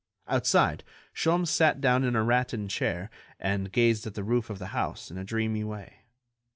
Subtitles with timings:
[0.27, 4.69] Outside, Sholmes sat down in a rattan chair and gazed at the roof of the
[4.73, 6.05] house in a dreamy way.